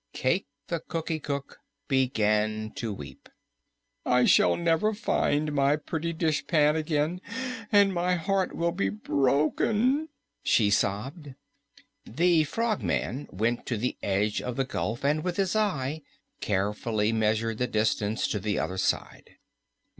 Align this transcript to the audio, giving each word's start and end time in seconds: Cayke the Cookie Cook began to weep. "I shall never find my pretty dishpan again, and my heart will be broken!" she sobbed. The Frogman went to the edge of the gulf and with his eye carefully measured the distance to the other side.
Cayke 0.13 0.47
the 0.67 0.79
Cookie 0.87 1.19
Cook 1.19 1.59
began 1.87 2.71
to 2.71 2.91
weep. 2.91 3.29
"I 4.03 4.25
shall 4.25 4.55
never 4.57 4.95
find 4.95 5.53
my 5.53 5.75
pretty 5.75 6.11
dishpan 6.11 6.75
again, 6.75 7.21
and 7.71 7.93
my 7.93 8.15
heart 8.15 8.55
will 8.55 8.71
be 8.71 8.89
broken!" 8.89 10.09
she 10.41 10.71
sobbed. 10.71 11.35
The 12.05 12.45
Frogman 12.45 13.27
went 13.31 13.67
to 13.67 13.77
the 13.77 13.95
edge 14.01 14.41
of 14.41 14.55
the 14.55 14.65
gulf 14.65 15.05
and 15.05 15.23
with 15.23 15.37
his 15.37 15.55
eye 15.55 16.01
carefully 16.39 17.11
measured 17.11 17.59
the 17.59 17.67
distance 17.67 18.27
to 18.29 18.39
the 18.39 18.57
other 18.57 18.79
side. 18.79 19.37